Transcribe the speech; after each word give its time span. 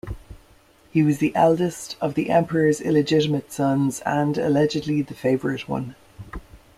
He 0.91 1.03
was 1.03 1.19
the 1.19 1.31
eldest 1.35 1.95
of 2.01 2.15
the 2.15 2.31
emperor's 2.31 2.81
illegitimate 2.81 3.51
sons 3.51 4.01
and 4.03 4.35
allegedly 4.35 5.03
the 5.03 5.13
favourite 5.13 5.69
one. 5.69 5.93